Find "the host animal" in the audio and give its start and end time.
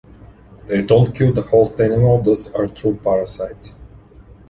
1.31-2.23